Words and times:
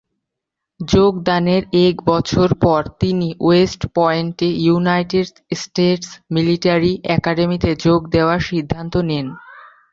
যোগদানের 0.79 1.63
এক 1.85 1.95
বছর 2.05 2.47
পর 2.55 2.81
তিনি 2.99 3.27
ওয়েস্ট 3.39 3.81
পয়েন্টে 3.95 4.49
ইউনাইটেড 4.65 5.27
স্টেটস 5.53 6.09
মিলিটারি 6.31 6.93
অ্যাকাডেমিতে 7.03 7.71
যোগ 7.85 8.01
দেওয়ার 8.09 8.39
সিদ্ধান্ত 8.49 8.93
নেন। 9.09 9.27